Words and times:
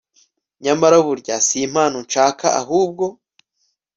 nyamara 0.63 0.95
burya 1.05 1.35
si 1.47 1.55
impano 1.65 1.97
nshaka 2.05 2.45
ahubwo 2.61 3.05